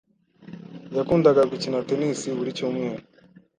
[0.95, 3.03] Yakundaga gukina tennis buri cyumweru.